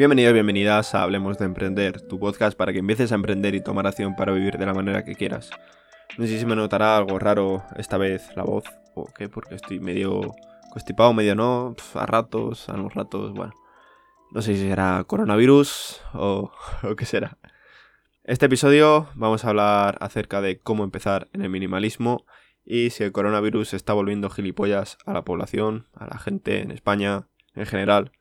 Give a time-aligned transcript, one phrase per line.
[0.00, 3.62] Bienvenidos y bienvenidas a Hablemos de Emprender, tu podcast para que empieces a emprender y
[3.62, 5.50] tomar acción para vivir de la manera que quieras.
[6.16, 8.64] No sé si me notará algo raro esta vez la voz
[8.94, 10.34] o qué, porque estoy medio
[10.70, 13.52] constipado, medio no, a ratos, a unos ratos, bueno.
[14.30, 16.50] No sé si será coronavirus o,
[16.82, 17.36] o qué será.
[18.24, 22.24] Este episodio vamos a hablar acerca de cómo empezar en el minimalismo
[22.64, 27.28] y si el coronavirus está volviendo gilipollas a la población, a la gente en España
[27.54, 28.12] en general.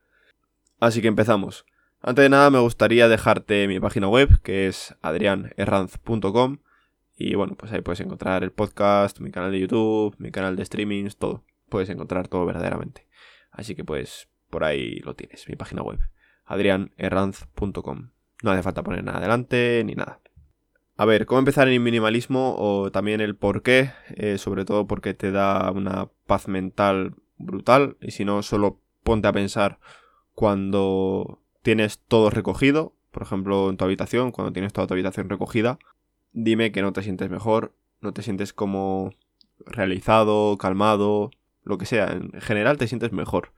[0.80, 1.66] Así que empezamos.
[2.02, 6.60] Antes de nada me gustaría dejarte mi página web que es adrianerranz.com
[7.18, 10.64] y bueno, pues ahí puedes encontrar el podcast, mi canal de YouTube, mi canal de
[10.64, 11.44] streamings, todo.
[11.68, 13.08] Puedes encontrar todo verdaderamente.
[13.52, 16.00] Así que pues por ahí lo tienes, mi página web,
[16.46, 18.12] adrianerranz.com.
[18.42, 20.22] No hace falta poner nada adelante ni nada.
[20.96, 22.56] A ver, ¿cómo empezar en el minimalismo?
[22.58, 27.98] O también el por qué, eh, sobre todo porque te da una paz mental brutal.
[28.00, 29.80] Y si no, solo ponte a pensar
[30.40, 35.80] cuando tienes todo recogido, por ejemplo en tu habitación, cuando tienes toda tu habitación recogida,
[36.32, 39.12] dime que no te sientes mejor, no te sientes como
[39.66, 41.32] realizado, calmado,
[41.64, 43.52] lo que sea, en general te sientes mejor.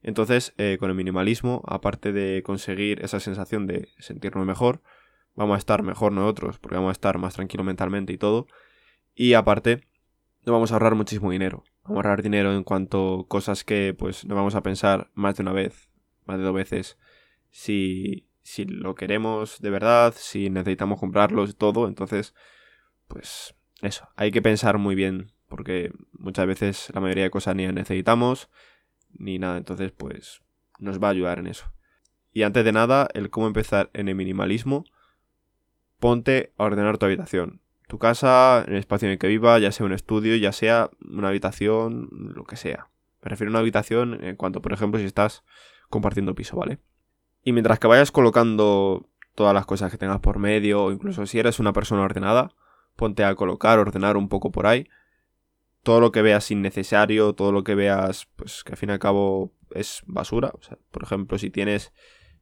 [0.00, 4.80] Entonces, eh, con el minimalismo, aparte de conseguir esa sensación de sentirnos mejor,
[5.34, 8.46] vamos a estar mejor nosotros, porque vamos a estar más tranquilo mentalmente y todo.
[9.16, 9.88] Y aparte,
[10.46, 11.64] nos vamos a ahorrar muchísimo dinero.
[11.82, 15.34] Vamos a ahorrar dinero en cuanto a cosas que pues no vamos a pensar más
[15.34, 15.91] de una vez
[16.26, 16.98] más de dos veces
[17.50, 21.86] si, si lo queremos de verdad, si necesitamos comprarlos y todo.
[21.86, 22.34] Entonces,
[23.08, 27.66] pues eso, hay que pensar muy bien porque muchas veces la mayoría de cosas ni
[27.66, 28.48] necesitamos
[29.12, 29.58] ni nada.
[29.58, 30.42] Entonces, pues
[30.78, 31.72] nos va a ayudar en eso.
[32.32, 34.84] Y antes de nada, el cómo empezar en el minimalismo,
[35.98, 37.60] ponte a ordenar tu habitación.
[37.86, 41.28] Tu casa, el espacio en el que viva, ya sea un estudio, ya sea una
[41.28, 42.88] habitación, lo que sea.
[43.22, 45.44] Me refiero a una habitación en cuanto, por ejemplo, si estás
[45.92, 46.80] compartiendo piso, ¿vale?
[47.44, 51.38] Y mientras que vayas colocando todas las cosas que tengas por medio, o incluso si
[51.38, 52.54] eres una persona ordenada,
[52.96, 54.88] ponte a colocar, ordenar un poco por ahí.
[55.82, 58.98] Todo lo que veas innecesario, todo lo que veas, pues que al fin y al
[58.98, 60.52] cabo es basura.
[60.54, 61.92] O sea, por ejemplo, si tienes.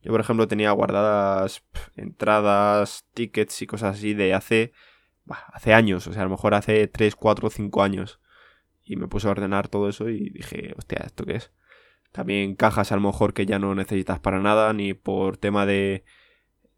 [0.02, 1.62] Yo, por ejemplo, tenía guardadas
[1.96, 4.72] entradas, tickets y cosas así de hace.
[5.52, 8.20] hace años, o sea, a lo mejor hace 3, 4, 5 años.
[8.84, 11.52] Y me puse a ordenar todo eso y dije, hostia, ¿esto qué es?
[12.12, 16.04] También cajas a lo mejor que ya no necesitas para nada, ni por tema de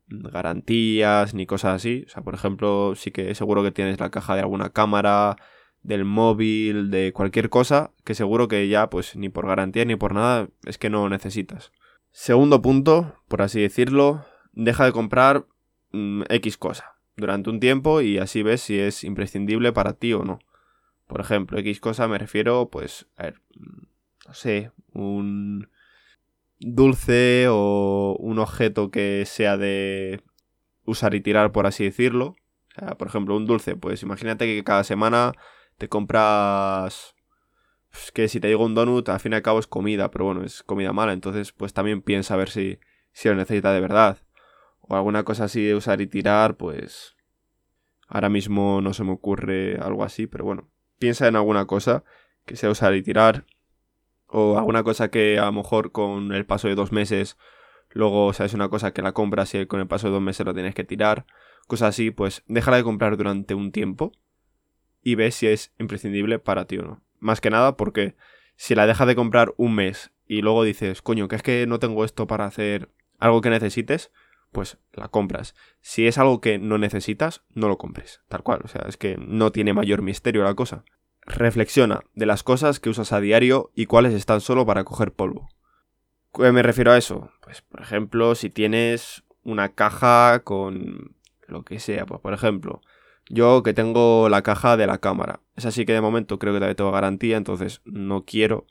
[0.06, 2.04] garantías, ni cosas así.
[2.06, 5.36] O sea, por ejemplo, sí que seguro que tienes la caja de alguna cámara,
[5.82, 10.14] del móvil, de cualquier cosa, que seguro que ya, pues, ni por garantía ni por
[10.14, 11.72] nada, es que no necesitas.
[12.10, 15.46] Segundo punto, por así decirlo, deja de comprar
[15.92, 20.24] mm, X cosa durante un tiempo y así ves si es imprescindible para ti o
[20.24, 20.38] no.
[21.06, 23.40] Por ejemplo, X cosa me refiero, pues, a ver,
[24.26, 25.68] no sé, un
[26.60, 30.22] dulce o un objeto que sea de
[30.84, 32.36] usar y tirar, por así decirlo.
[32.76, 35.32] O sea, por ejemplo, un dulce, pues imagínate que cada semana
[35.78, 37.14] te compras...
[37.90, 40.24] Pues, que si te digo un donut, al fin y al cabo es comida, pero
[40.24, 42.78] bueno, es comida mala, entonces pues también piensa a ver si,
[43.12, 44.18] si lo necesita de verdad.
[44.80, 47.16] O alguna cosa así de usar y tirar, pues...
[48.08, 52.04] Ahora mismo no se me ocurre algo así, pero bueno, piensa en alguna cosa
[52.44, 53.46] que sea usar y tirar
[54.32, 57.36] o alguna cosa que a lo mejor con el paso de dos meses,
[57.90, 60.22] luego o sea, es una cosa que la compras y con el paso de dos
[60.22, 61.26] meses lo tienes que tirar,
[61.66, 64.12] cosas así, pues déjala de comprar durante un tiempo
[65.02, 67.02] y ves si es imprescindible para ti o no.
[67.18, 68.16] Más que nada porque
[68.56, 71.78] si la dejas de comprar un mes y luego dices, coño, que es que no
[71.78, 74.10] tengo esto para hacer algo que necesites,
[74.50, 75.54] pues la compras.
[75.80, 78.20] Si es algo que no necesitas, no lo compres.
[78.28, 78.60] Tal cual.
[78.64, 80.84] O sea, es que no tiene mayor misterio la cosa.
[81.24, 85.48] Reflexiona de las cosas que usas a diario y cuáles están solo para coger polvo.
[86.34, 87.30] ¿Qué me refiero a eso?
[87.42, 91.14] Pues, por ejemplo, si tienes una caja con
[91.46, 92.80] lo que sea, pues, por ejemplo,
[93.28, 95.40] yo que tengo la caja de la cámara.
[95.56, 98.66] Es así que de momento creo que todavía tengo garantía, entonces no quiero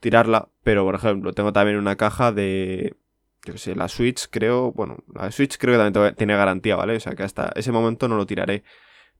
[0.00, 0.48] tirarla.
[0.62, 2.96] Pero, por ejemplo, tengo también una caja de.
[3.44, 4.72] Yo qué sé, la Switch creo.
[4.72, 6.96] Bueno, la Switch creo que también tiene garantía, ¿vale?
[6.96, 8.64] O sea que hasta ese momento no lo tiraré.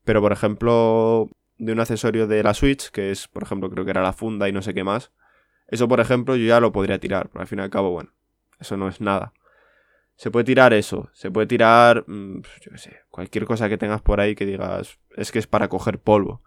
[0.04, 1.28] Pero, por ejemplo,
[1.58, 4.48] de un accesorio de la Switch, que es, por ejemplo, creo que era la funda
[4.48, 5.12] y no sé qué más.
[5.66, 8.12] Eso, por ejemplo, yo ya lo podría tirar, pero al fin y al cabo, bueno,
[8.58, 9.34] eso no es nada.
[10.16, 14.02] Se puede tirar eso, se puede tirar, mm, yo qué sé, cualquier cosa que tengas
[14.02, 16.42] por ahí que digas, es que es para coger polvo.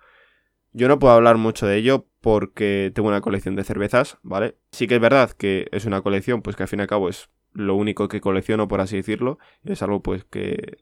[0.74, 4.58] Yo no puedo hablar mucho de ello porque tengo una colección de cervezas, ¿vale?
[4.72, 7.10] Sí que es verdad que es una colección, pues que al fin y al cabo
[7.10, 9.38] es lo único que colecciono, por así decirlo.
[9.64, 10.78] Y es algo pues que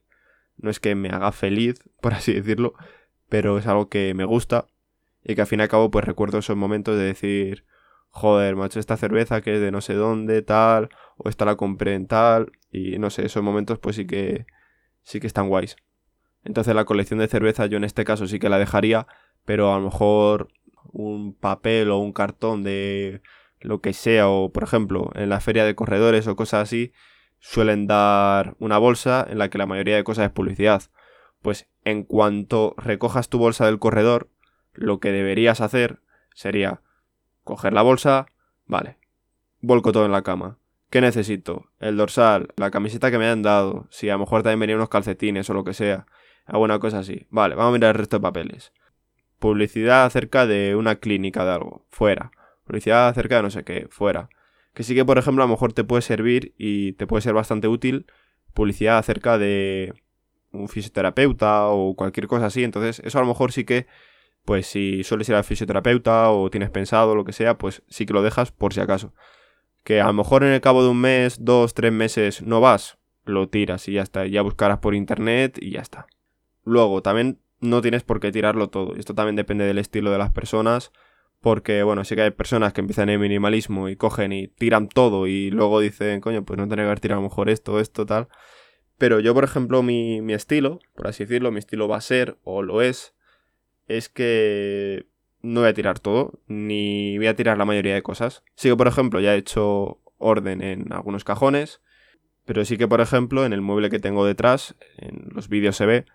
[0.57, 2.73] no es que me haga feliz, por así decirlo,
[3.29, 4.67] pero es algo que me gusta
[5.23, 7.65] y que al fin y al cabo pues recuerdo esos momentos de decir,
[8.09, 11.93] joder, macho, esta cerveza que es de no sé dónde, tal, o esta la compré
[11.93, 14.45] en tal, y no sé, esos momentos pues sí que,
[15.03, 15.75] sí que están guays.
[16.43, 19.07] Entonces la colección de cerveza yo en este caso sí que la dejaría,
[19.45, 20.49] pero a lo mejor
[20.91, 23.21] un papel o un cartón de
[23.59, 26.93] lo que sea, o por ejemplo en la feria de corredores o cosas así,
[27.39, 30.83] suelen dar una bolsa en la que la mayoría de cosas es publicidad.
[31.41, 34.29] Pues en cuanto recojas tu bolsa del corredor,
[34.73, 35.99] lo que deberías hacer
[36.33, 36.81] sería
[37.43, 38.27] coger la bolsa,
[38.65, 38.97] vale,
[39.61, 40.57] volco todo en la cama.
[40.89, 41.69] ¿Qué necesito?
[41.79, 44.89] El dorsal, la camiseta que me han dado, si a lo mejor también venía unos
[44.89, 46.07] calcetines o lo que sea,
[46.45, 47.27] alguna cosa así.
[47.29, 48.73] Vale, vamos a mirar el resto de papeles.
[49.37, 52.31] Publicidad acerca de una clínica de algo, fuera.
[52.65, 54.29] Publicidad acerca de no sé qué, fuera.
[54.73, 57.33] Que sí que, por ejemplo, a lo mejor te puede servir y te puede ser
[57.33, 58.07] bastante útil
[58.53, 59.93] publicidad acerca de
[60.51, 62.63] un fisioterapeuta o cualquier cosa así.
[62.63, 63.87] Entonces, eso a lo mejor sí que,
[64.45, 68.13] pues si sueles ir al fisioterapeuta o tienes pensado lo que sea, pues sí que
[68.13, 69.13] lo dejas por si acaso.
[69.83, 72.97] Que a lo mejor en el cabo de un mes, dos, tres meses no vas,
[73.23, 74.25] lo tiras y ya está.
[74.27, 76.07] Ya buscarás por internet y ya está.
[76.63, 78.95] Luego, también no tienes por qué tirarlo todo.
[78.95, 80.91] Esto también depende del estilo de las personas.
[81.41, 85.25] Porque, bueno, sí que hay personas que empiezan en minimalismo y cogen y tiran todo
[85.25, 88.05] y luego dicen, coño, pues no tengo que haber tirado a lo mejor esto, esto,
[88.05, 88.27] tal.
[88.99, 92.61] Pero yo, por ejemplo, mi, estilo, por así decirlo, mi estilo va a ser, o
[92.61, 93.15] lo es,
[93.87, 95.07] es que
[95.41, 98.43] no voy a tirar todo, ni voy a tirar la mayoría de cosas.
[98.55, 101.81] Sí que, por ejemplo, ya he hecho orden en algunos cajones,
[102.43, 105.85] pero sí que, por ejemplo, en el mueble que tengo detrás, en los vídeos se
[105.85, 106.05] ve,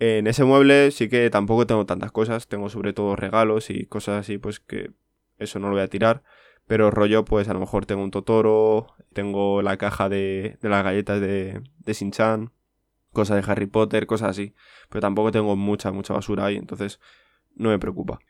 [0.00, 4.20] en ese mueble sí que tampoco tengo tantas cosas, tengo sobre todo regalos y cosas
[4.20, 4.90] así, pues que
[5.38, 6.24] eso no lo voy a tirar.
[6.68, 10.84] Pero rollo, pues a lo mejor tengo un Totoro, tengo la caja de, de las
[10.84, 12.52] galletas de, de Shin-Chan,
[13.12, 14.54] cosas de Harry Potter, cosas así.
[14.88, 17.00] Pero tampoco tengo mucha, mucha basura ahí, entonces
[17.56, 18.20] no me preocupa.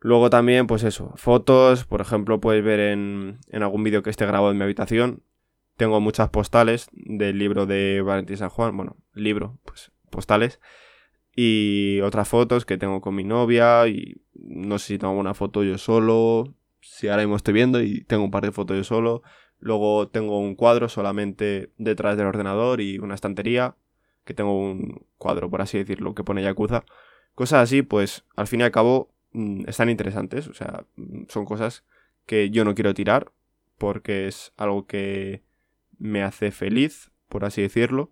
[0.00, 4.24] Luego también, pues eso, fotos, por ejemplo, puedes ver en, en algún vídeo que esté
[4.24, 5.22] grabado en mi habitación.
[5.76, 10.60] Tengo muchas postales del libro de Valentín San Juan, bueno, libro, pues postales
[11.36, 15.62] y otras fotos que tengo con mi novia y no sé si tengo una foto
[15.62, 16.54] yo solo,
[16.86, 19.22] si ahora mismo estoy viendo y tengo un par de fotos yo solo.
[19.58, 23.74] Luego tengo un cuadro solamente detrás del ordenador y una estantería,
[24.24, 26.84] que tengo un cuadro, por así decirlo, que pone Yakuza.
[27.34, 31.44] Cosas así, pues al fin y al cabo mm, están interesantes, o sea, mm, son
[31.44, 31.84] cosas
[32.26, 33.32] que yo no quiero tirar
[33.78, 35.42] porque es algo que
[35.98, 38.10] me hace feliz, por así decirlo.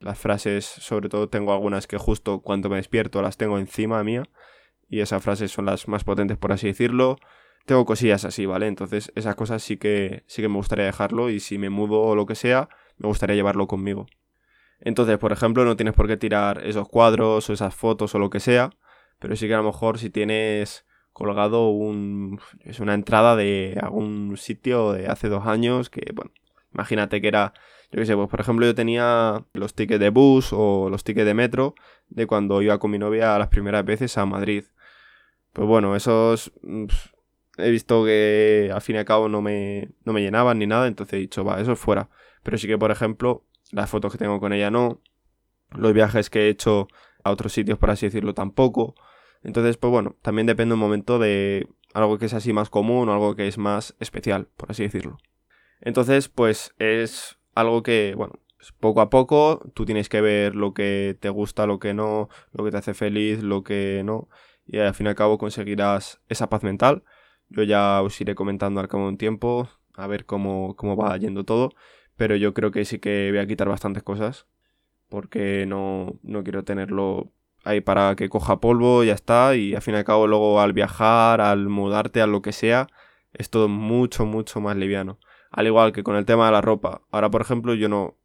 [0.00, 4.24] Las frases, sobre todo tengo algunas que justo cuando me despierto las tengo encima mía.
[4.88, 7.18] Y esas frases son las más potentes, por así decirlo.
[7.68, 8.66] Tengo cosillas así, ¿vale?
[8.66, 12.14] Entonces esas cosas sí que, sí que me gustaría dejarlo y si me mudo o
[12.14, 14.06] lo que sea, me gustaría llevarlo conmigo.
[14.80, 18.30] Entonces, por ejemplo, no tienes por qué tirar esos cuadros o esas fotos o lo
[18.30, 18.70] que sea,
[19.18, 24.38] pero sí que a lo mejor si tienes colgado un, es una entrada de algún
[24.38, 26.30] sitio de hace dos años que, bueno,
[26.72, 27.52] imagínate que era
[27.92, 31.26] yo qué sé, pues por ejemplo yo tenía los tickets de bus o los tickets
[31.26, 31.74] de metro
[32.08, 34.64] de cuando iba con mi novia las primeras veces a Madrid.
[35.52, 36.86] Pues bueno, esos mm,
[37.58, 40.86] he visto que al fin y al cabo no me, no me llenaban ni nada,
[40.86, 42.08] entonces he dicho, va, eso es fuera.
[42.42, 45.02] Pero sí que por ejemplo las fotos que tengo con ella no,
[45.72, 46.88] los viajes que he hecho
[47.24, 48.94] a otros sitios por así decirlo tampoco.
[49.42, 53.12] Entonces, pues bueno, también depende un momento de algo que es así más común o
[53.12, 55.18] algo que es más especial, por así decirlo.
[55.80, 58.40] Entonces, pues es algo que, bueno,
[58.80, 62.64] poco a poco tú tienes que ver lo que te gusta, lo que no, lo
[62.64, 64.28] que te hace feliz, lo que no,
[64.66, 67.04] y al fin y al cabo conseguirás esa paz mental.
[67.50, 71.16] Yo ya os iré comentando al cabo de un tiempo, a ver cómo, cómo va
[71.16, 71.72] yendo todo,
[72.16, 74.46] pero yo creo que sí que voy a quitar bastantes cosas,
[75.08, 77.32] porque no, no quiero tenerlo
[77.64, 80.72] ahí para que coja polvo, ya está, y al fin y al cabo luego al
[80.72, 82.88] viajar, al mudarte, a lo que sea,
[83.32, 85.18] es todo mucho, mucho más liviano.
[85.50, 87.02] Al igual que con el tema de la ropa.
[87.10, 88.16] Ahora, por ejemplo, yo no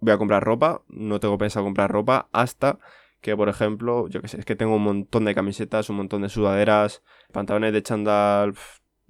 [0.00, 2.78] voy a comprar ropa, no tengo pensado comprar ropa hasta
[3.20, 6.22] que, por ejemplo, yo que sé, es que tengo un montón de camisetas, un montón
[6.22, 8.54] de sudaderas, pantalones de chandal,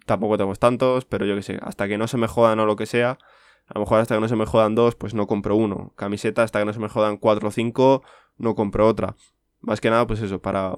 [0.07, 2.77] tampoco tengo tantos, pero yo que sé, hasta que no se me jodan o lo
[2.77, 3.19] que sea,
[3.67, 5.93] a lo mejor hasta que no se me jodan dos, pues no compro uno.
[5.97, 8.03] Camiseta, hasta que no se me jodan cuatro o cinco,
[8.39, 9.17] no compro otra.
[9.61, 10.75] Más que nada, pues eso, para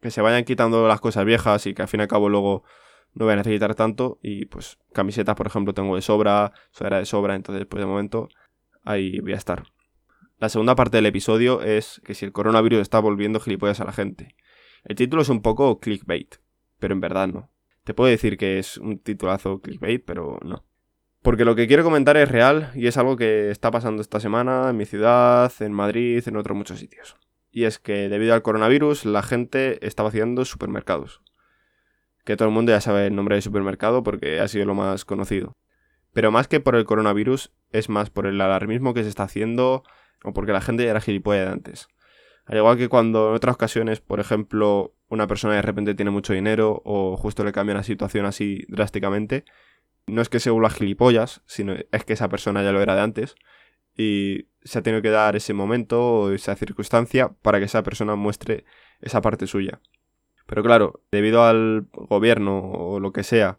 [0.00, 2.64] que se vayan quitando las cosas viejas y que al fin y al cabo luego
[3.14, 7.06] no voy a necesitar tanto y pues camisetas, por ejemplo, tengo de sobra, sudadera de
[7.06, 8.28] sobra, entonces pues de momento
[8.84, 9.64] ahí voy a estar.
[10.40, 13.92] La segunda parte del episodio es que si el coronavirus está volviendo gilipollas a la
[13.92, 14.36] gente.
[14.84, 16.36] El título es un poco clickbait,
[16.78, 17.50] pero en verdad no.
[17.82, 20.64] Te puedo decir que es un titulazo clickbait, pero no.
[21.22, 24.70] Porque lo que quiero comentar es real y es algo que está pasando esta semana
[24.70, 27.16] en mi ciudad, en Madrid, en otros muchos sitios.
[27.50, 31.20] Y es que debido al coronavirus la gente está vaciando supermercados.
[32.24, 35.04] que todo el mundo ya sabe el nombre del supermercado porque ha sido lo más
[35.04, 35.56] conocido.
[36.12, 39.82] Pero más que por el coronavirus, es más por el alarmismo que se está haciendo
[40.24, 41.88] o porque la gente ya era gilipollas de antes.
[42.46, 46.32] Al igual que cuando en otras ocasiones, por ejemplo, una persona de repente tiene mucho
[46.32, 49.44] dinero o justo le cambia la situación así drásticamente,
[50.06, 53.02] no es que se vuelva gilipollas, sino es que esa persona ya lo era de
[53.02, 53.34] antes
[53.96, 58.14] y se ha tenido que dar ese momento o esa circunstancia para que esa persona
[58.14, 58.64] muestre
[59.00, 59.80] esa parte suya.
[60.46, 63.58] Pero claro, debido al gobierno o lo que sea,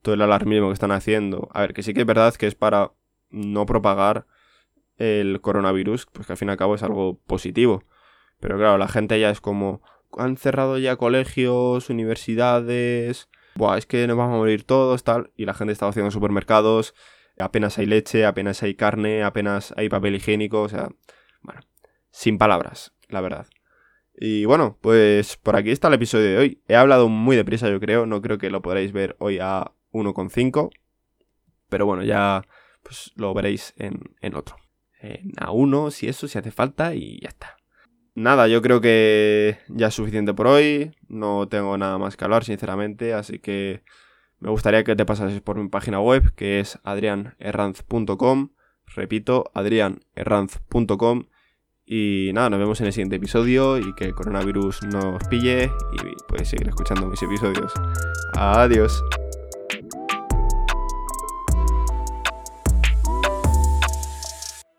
[0.00, 2.54] todo el alarmismo que están haciendo, a ver, que sí que es verdad que es
[2.54, 2.92] para
[3.30, 4.26] no propagar
[4.98, 7.84] el coronavirus, pues que al fin y al cabo es algo positivo.
[8.40, 9.82] Pero claro, la gente ya es como,
[10.16, 15.44] han cerrado ya colegios, universidades, Buah, es que nos vamos a morir todos, tal, y
[15.44, 16.94] la gente está haciendo supermercados,
[17.38, 20.88] apenas hay leche, apenas hay carne, apenas hay papel higiénico, o sea,
[21.42, 21.60] bueno,
[22.10, 23.46] sin palabras, la verdad.
[24.16, 26.62] Y bueno, pues por aquí está el episodio de hoy.
[26.66, 30.70] He hablado muy deprisa, yo creo, no creo que lo podréis ver hoy a 1,5,
[31.68, 32.44] pero bueno, ya
[32.82, 34.56] pues lo veréis en, en otro.
[35.04, 37.56] En A1, si eso, si hace falta, y ya está.
[38.14, 40.92] Nada, yo creo que ya es suficiente por hoy.
[41.08, 43.12] No tengo nada más que hablar, sinceramente.
[43.12, 43.82] Así que
[44.38, 48.50] me gustaría que te pasases por mi página web, que es adrianerranz.com.
[48.86, 51.24] Repito, adrianerranz.com.
[51.86, 55.64] Y nada, nos vemos en el siguiente episodio y que el coronavirus no os pille
[55.64, 57.72] y puedes seguir escuchando mis episodios.
[58.34, 59.02] Adiós.